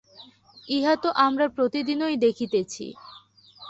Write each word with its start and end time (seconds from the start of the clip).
ইহা 0.67 0.93
তো 0.95 1.09
আমরা 1.17 1.45
প্রতিদিনই 1.49 2.15
দেখিতেছি। 2.17 2.85